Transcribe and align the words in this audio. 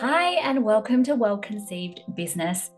Hi, 0.00 0.34
and 0.34 0.62
welcome 0.62 1.02
to 1.02 1.16
Well 1.16 1.38
Conceived 1.38 2.02
Business. 2.14 2.70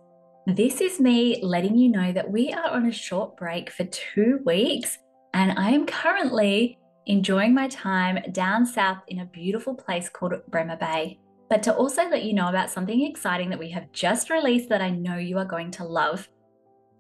This 0.46 0.80
is 0.80 0.98
me 0.98 1.38
letting 1.42 1.76
you 1.76 1.90
know 1.90 2.14
that 2.14 2.30
we 2.30 2.50
are 2.50 2.70
on 2.70 2.86
a 2.86 2.92
short 2.92 3.36
break 3.36 3.68
for 3.68 3.84
two 3.84 4.40
weeks, 4.46 4.96
and 5.34 5.52
I 5.58 5.68
am 5.68 5.84
currently 5.84 6.78
enjoying 7.04 7.52
my 7.52 7.68
time 7.68 8.20
down 8.32 8.64
south 8.64 9.02
in 9.08 9.20
a 9.20 9.26
beautiful 9.26 9.74
place 9.74 10.08
called 10.08 10.32
Bremer 10.48 10.78
Bay. 10.78 11.18
But 11.50 11.62
to 11.64 11.74
also 11.74 12.08
let 12.08 12.22
you 12.22 12.32
know 12.32 12.48
about 12.48 12.70
something 12.70 13.04
exciting 13.04 13.50
that 13.50 13.58
we 13.58 13.68
have 13.68 13.92
just 13.92 14.30
released 14.30 14.70
that 14.70 14.80
I 14.80 14.88
know 14.88 15.18
you 15.18 15.36
are 15.36 15.44
going 15.44 15.70
to 15.72 15.84
love. 15.84 16.26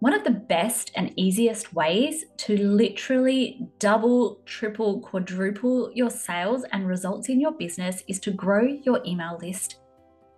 One 0.00 0.12
of 0.12 0.24
the 0.24 0.32
best 0.32 0.90
and 0.96 1.18
easiest 1.18 1.72
ways 1.72 2.26
to 2.36 2.58
literally 2.58 3.66
double, 3.78 4.42
triple, 4.44 5.00
quadruple 5.00 5.90
your 5.94 6.10
sales 6.10 6.64
and 6.72 6.86
results 6.86 7.30
in 7.30 7.40
your 7.40 7.52
business 7.52 8.02
is 8.06 8.20
to 8.20 8.30
grow 8.32 8.66
your 8.84 9.00
email 9.06 9.38
list. 9.40 9.76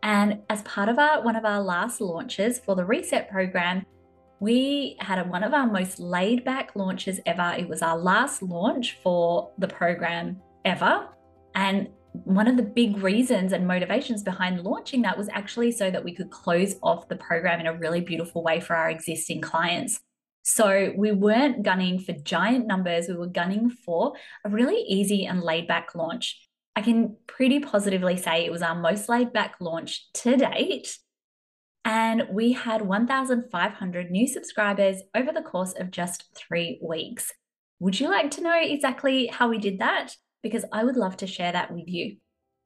And 0.03 0.41
as 0.51 0.63
part 0.63 0.89
of 0.89 0.99
our 0.99 1.23
one 1.23 1.37
of 1.37 1.45
our 1.45 1.63
last 1.63 2.01
launches 2.01 2.59
for 2.59 2.75
the 2.75 2.85
reset 2.85 3.31
program, 3.31 3.87
we 4.41 4.97
had 4.99 5.31
one 5.31 5.45
of 5.45 5.55
our 5.55 5.67
most 5.67 6.01
laid 6.01 6.45
back 6.45 6.73
launches 6.75 7.21
ever. 7.27 7.55
It 7.57 7.69
was 7.69 7.81
our 7.83 7.97
last 7.97 8.43
launch 8.43 8.99
for 9.03 9.53
the 9.59 9.69
program 9.69 10.43
ever. 10.65 11.09
And 11.55 11.89
one 12.13 12.49
of 12.49 12.57
the 12.57 12.63
big 12.63 12.99
reasons 12.99 13.53
and 13.53 13.67
motivations 13.67 14.23
behind 14.23 14.65
launching 14.65 15.03
that 15.03 15.17
was 15.17 15.29
actually 15.29 15.71
so 15.71 15.91
that 15.91 16.03
we 16.05 16.13
could 16.13 16.31
close 16.31 16.75
off 16.83 17.09
the 17.09 17.17
program 17.17 17.61
in 17.61 17.67
a 17.67 17.79
really 17.79 18.01
beautiful 18.01 18.43
way 18.43 18.61
for 18.61 18.75
our 18.75 18.91
existing 18.91 19.41
clients. 19.41 20.01
So 20.43 20.93
we 20.97 21.13
weren't 21.13 21.63
gunning 21.63 22.01
for 22.01 22.13
giant 22.13 22.67
numbers, 22.67 23.07
we 23.09 23.15
were 23.15 23.29
gunning 23.29 23.71
for 23.71 24.15
a 24.45 24.51
really 24.51 24.83
easy 24.83 25.25
and 25.25 25.41
laid 25.41 25.69
back 25.69 25.95
launch. 25.95 26.49
I 26.75 26.81
can 26.81 27.17
pretty 27.27 27.61
positively 27.61 28.17
say 28.17 28.45
it 28.45 28.53
was 28.53 28.63
our 28.63 28.75
most 28.75 29.09
laid 29.09 29.33
back 29.33 29.57
launch 29.61 30.11
to 30.15 30.37
date. 30.37 30.97
And 31.85 32.29
we 32.31 32.53
had 32.53 32.83
1,500 32.83 34.11
new 34.11 34.29
subscribers 34.29 35.03
over 35.15 35.33
the 35.33 35.43
course 35.43 35.73
of 35.73 35.91
just 35.91 36.25
three 36.37 36.79
weeks. 36.83 37.33
Would 37.81 37.99
you 37.99 38.09
like 38.09 38.31
to 38.33 38.43
know 38.43 38.59
exactly 38.61 39.27
how 39.27 39.49
we 39.49 39.59
did 39.59 39.81
that? 39.81 40.15
Because 40.43 40.65
I 40.73 40.85
would 40.85 40.97
love 40.97 41.17
to 41.19 41.27
share 41.27 41.53
that 41.53 41.73
with 41.73 41.89
you. 41.89 42.17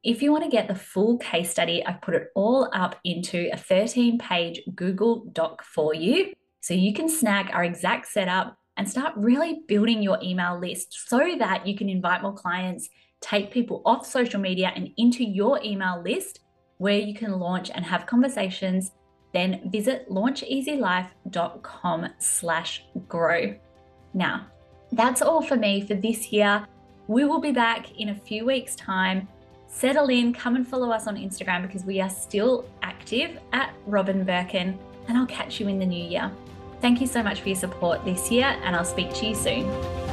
If 0.05 0.23
you 0.23 0.31
want 0.31 0.45
to 0.45 0.51
get 0.51 0.69
the 0.69 0.75
full 0.75 1.19
case 1.19 1.51
study, 1.51 1.85
I've 1.85 2.03
put 2.03 2.15
it 2.15 2.29
all 2.35 2.69
up 2.73 2.97
into 3.03 3.49
a 3.53 3.57
13 3.57 4.19
page 4.19 4.61
Google 4.75 5.25
Doc 5.33 5.65
for 5.65 5.95
you. 5.95 6.33
So 6.61 6.75
you 6.75 6.93
can 6.93 7.09
snag 7.09 7.51
our 7.53 7.65
exact 7.65 8.09
setup 8.09 8.57
and 8.77 8.89
start 8.89 9.15
really 9.17 9.63
building 9.67 10.03
your 10.03 10.19
email 10.23 10.61
list 10.61 10.95
so 11.09 11.37
that 11.39 11.67
you 11.67 11.77
can 11.77 11.89
invite 11.89 12.23
more 12.23 12.35
clients 12.35 12.89
take 13.21 13.51
people 13.51 13.83
off 13.85 14.07
social 14.07 14.41
media 14.41 14.73
and 14.75 14.91
into 14.97 15.25
your 15.25 15.61
email 15.63 16.03
list 16.03 16.41
where 16.79 16.99
you 16.99 17.15
can 17.15 17.39
launch 17.39 17.71
and 17.75 17.85
have 17.85 18.07
conversations, 18.07 18.93
then 19.33 19.69
visit 19.71 20.09
launcheasylife.com 20.11 22.09
slash 22.19 22.85
grow. 23.09 23.55
Now, 24.15 24.47
that's 24.93 25.23
all 25.23 25.43
for 25.43 25.57
me 25.57 25.87
for 25.87 25.95
this 25.95 26.33
year. 26.33 26.67
We 27.09 27.25
will 27.25 27.41
be 27.41 27.53
back 27.53 27.99
in 27.99 28.11
a 28.11 28.15
few 28.15 28.45
weeks' 28.47 28.77
time. 28.77 29.29
Settle 29.69 30.09
in, 30.09 30.33
come 30.33 30.57
and 30.57 30.67
follow 30.67 30.91
us 30.91 31.07
on 31.07 31.17
Instagram 31.17 31.63
because 31.63 31.85
we 31.85 32.01
are 32.01 32.09
still 32.09 32.69
active 32.83 33.39
at 33.53 33.75
Robyn 33.87 34.25
Birkin, 34.25 34.79
and 35.09 35.19
I'll 35.19 35.27
catch 35.27 35.61
you 35.61 35.69
in 35.69 35.79
the 35.79 35.87
new 35.87 36.03
year. 36.03 36.31
Thank 36.81 37.01
you 37.01 37.07
so 37.07 37.23
much 37.23 37.41
for 37.41 37.49
your 37.49 37.57
support 37.57 38.05
this 38.05 38.31
year, 38.31 38.57
and 38.63 38.77
I'll 38.77 38.85
speak 38.85 39.13
to 39.15 39.27
you 39.27 39.35
soon. 39.35 40.06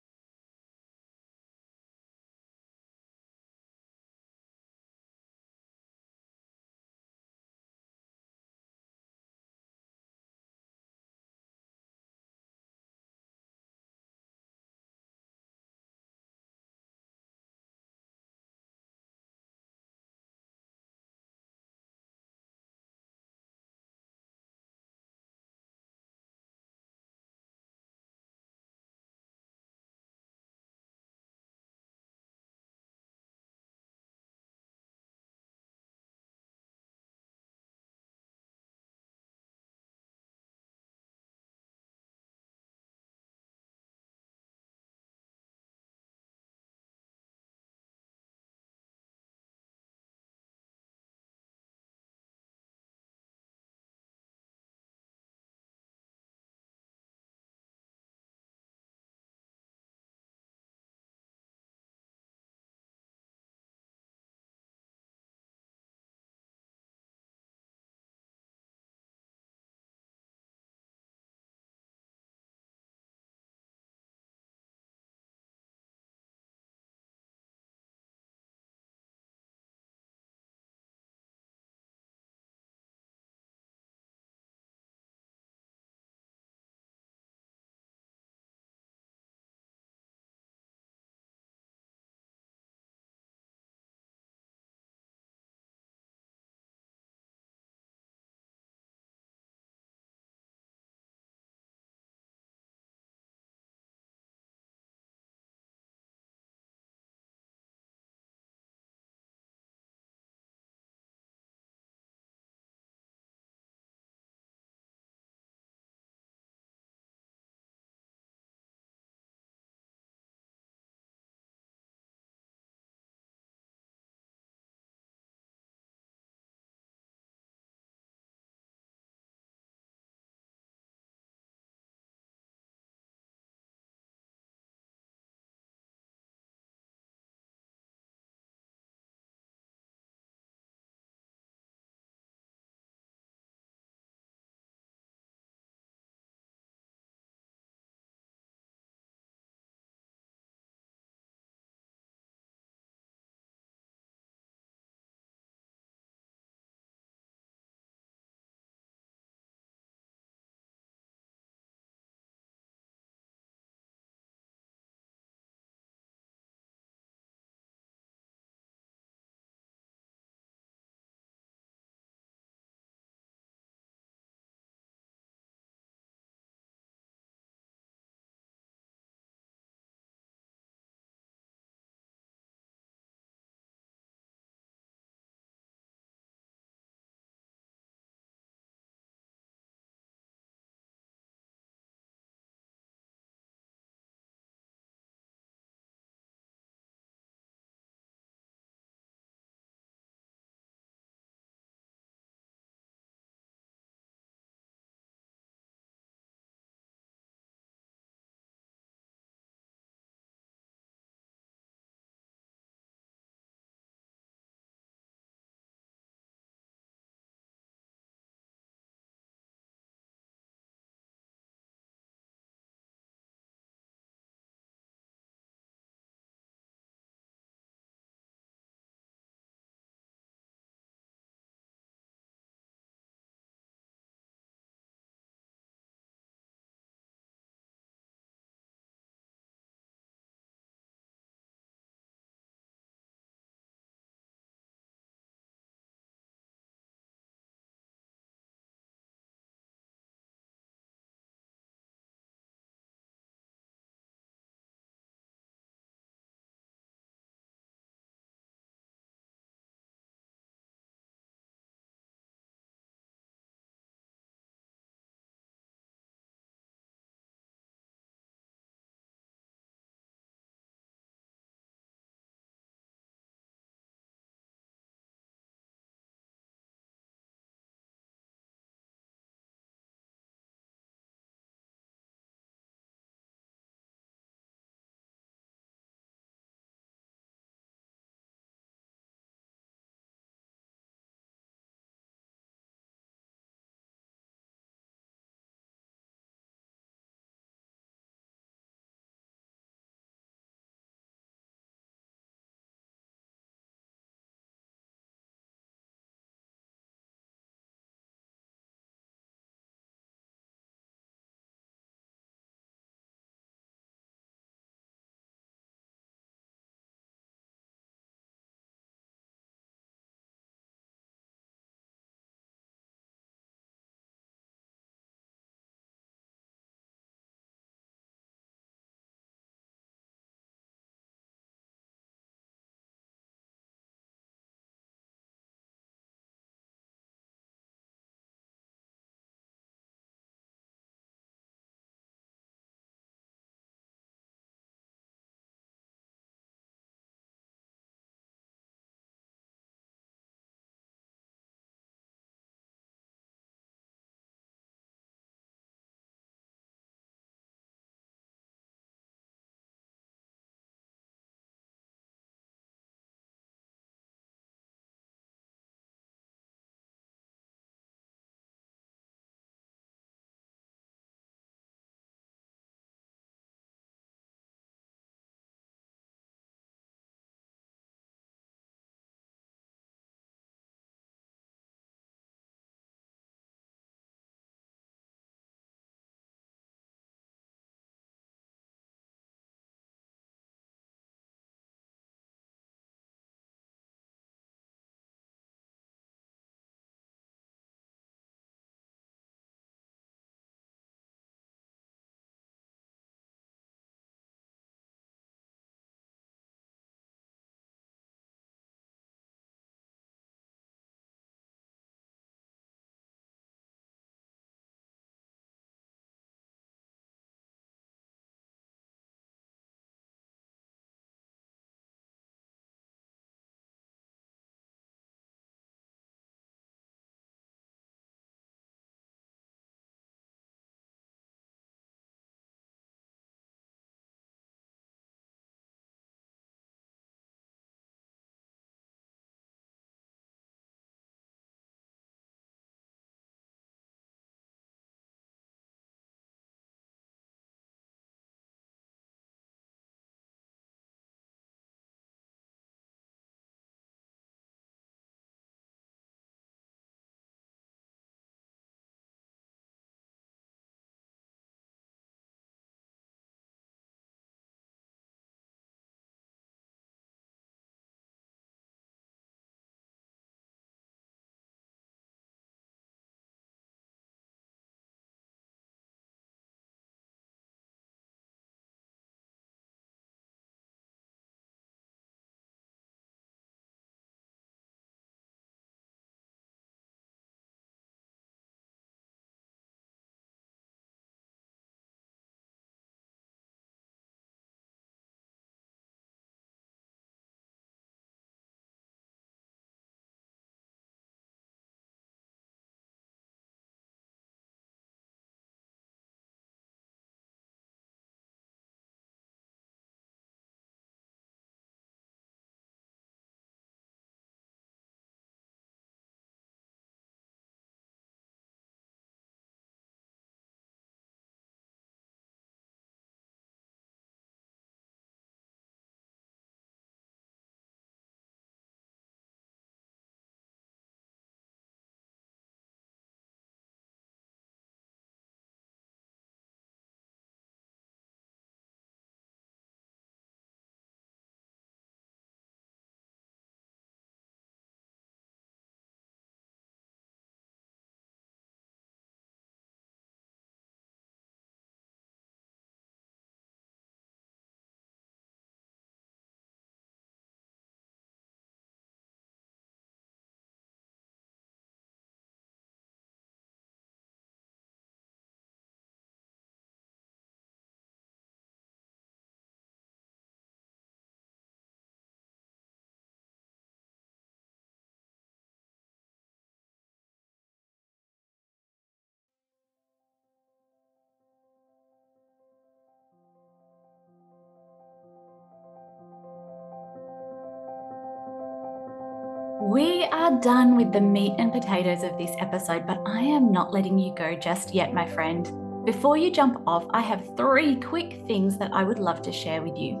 We 589.60 590.04
are 590.04 590.40
done 590.40 590.74
with 590.74 590.90
the 590.90 591.02
meat 591.02 591.34
and 591.36 591.52
potatoes 591.52 592.02
of 592.02 592.16
this 592.16 592.34
episode, 592.38 592.86
but 592.86 593.02
I 593.04 593.20
am 593.20 593.52
not 593.52 593.74
letting 593.74 593.98
you 593.98 594.14
go 594.14 594.34
just 594.34 594.74
yet, 594.74 594.94
my 594.94 595.06
friend. 595.06 595.84
Before 595.84 596.16
you 596.16 596.30
jump 596.30 596.62
off, 596.66 596.86
I 596.92 597.02
have 597.02 597.36
three 597.36 597.76
quick 597.76 598.22
things 598.26 598.56
that 598.56 598.70
I 598.72 598.84
would 598.84 598.98
love 598.98 599.20
to 599.20 599.30
share 599.30 599.60
with 599.60 599.76
you. 599.76 600.00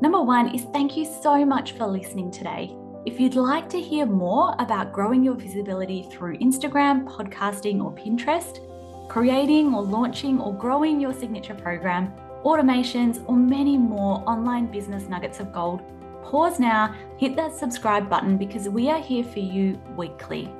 Number 0.00 0.22
one 0.22 0.54
is 0.54 0.62
thank 0.72 0.96
you 0.96 1.04
so 1.04 1.44
much 1.44 1.72
for 1.72 1.88
listening 1.88 2.30
today. 2.30 2.72
If 3.04 3.18
you'd 3.18 3.34
like 3.34 3.68
to 3.70 3.80
hear 3.80 4.06
more 4.06 4.54
about 4.60 4.92
growing 4.92 5.24
your 5.24 5.34
visibility 5.34 6.06
through 6.12 6.38
Instagram, 6.38 7.04
podcasting, 7.08 7.82
or 7.82 7.92
Pinterest, 7.92 8.60
creating 9.08 9.74
or 9.74 9.82
launching 9.82 10.40
or 10.40 10.54
growing 10.54 11.00
your 11.00 11.12
signature 11.12 11.54
program, 11.54 12.12
automations, 12.44 13.28
or 13.28 13.34
many 13.34 13.76
more 13.76 14.22
online 14.30 14.66
business 14.66 15.08
nuggets 15.08 15.40
of 15.40 15.52
gold, 15.52 15.82
pause 16.28 16.60
now, 16.60 16.94
hit 17.16 17.34
that 17.36 17.54
subscribe 17.54 18.10
button 18.10 18.36
because 18.36 18.68
we 18.68 18.90
are 18.90 19.00
here 19.00 19.24
for 19.24 19.38
you 19.38 19.80
weekly. 19.96 20.52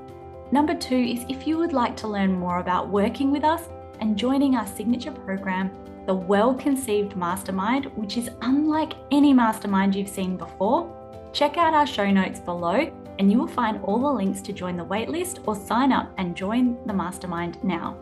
Number 0.51 0.75
two 0.75 0.97
is 0.97 1.27
if 1.29 1.47
you 1.47 1.59
would 1.59 1.75
like 1.75 1.95
to 1.99 2.09
learn 2.09 2.33
more 2.33 2.59
about 2.59 2.89
working 2.89 3.31
with 3.31 3.45
us 3.45 3.69
and 4.01 4.17
joining 4.17 4.57
our 4.57 4.67
signature 4.67 5.13
program, 5.13 5.71
the 6.07 6.15
Well 6.15 6.55
Conceived 6.55 7.17
Mastermind, 7.17 7.85
which 7.97 8.17
is 8.17 8.31
unlike 8.41 8.95
any 9.11 9.35
mastermind 9.35 9.95
you've 9.95 10.09
seen 10.09 10.39
before, 10.39 10.91
check 11.35 11.59
out 11.59 11.75
our 11.75 11.87
show 11.87 12.11
notes 12.11 12.41
below 12.41 12.91
and 13.19 13.31
you 13.31 13.39
will 13.39 13.47
find 13.47 13.79
all 13.83 13.99
the 13.99 14.11
links 14.11 14.41
to 14.41 14.55
join 14.55 14.79
the 14.79 14.87
waitlist 14.87 15.47
or 15.47 15.55
sign 15.55 15.93
up 15.93 16.11
and 16.17 16.35
join 16.35 16.79
the 16.87 16.95
mastermind 16.95 17.63
now. 17.63 17.95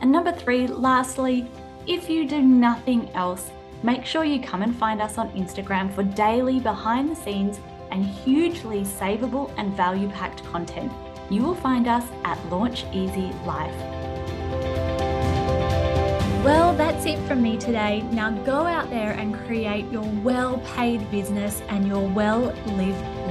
And 0.00 0.10
number 0.10 0.32
three, 0.32 0.66
lastly, 0.66 1.48
if 1.86 2.10
you 2.10 2.26
do 2.26 2.42
nothing 2.42 3.10
else, 3.10 3.52
make 3.82 4.04
sure 4.04 4.24
you 4.24 4.40
come 4.40 4.62
and 4.62 4.74
find 4.76 5.00
us 5.00 5.18
on 5.18 5.30
Instagram 5.32 5.92
for 5.92 6.02
daily 6.02 6.60
behind 6.60 7.10
the 7.10 7.16
scenes 7.16 7.60
and 7.90 8.04
hugely 8.04 8.82
savable 8.82 9.52
and 9.56 9.74
value 9.76 10.08
packed 10.08 10.44
content. 10.44 10.92
You 11.30 11.42
will 11.42 11.54
find 11.54 11.86
us 11.88 12.04
at 12.24 12.38
Launch 12.50 12.84
Easy 12.92 13.32
Life. 13.44 13.74
Well, 16.44 16.74
that's 16.74 17.06
it 17.06 17.18
from 17.28 17.40
me 17.40 17.56
today. 17.56 18.02
Now 18.10 18.30
go 18.30 18.66
out 18.66 18.90
there 18.90 19.12
and 19.12 19.34
create 19.46 19.90
your 19.92 20.04
well 20.24 20.58
paid 20.74 21.08
business 21.10 21.62
and 21.68 21.86
your 21.86 22.08
well 22.08 22.52
lived 22.66 23.30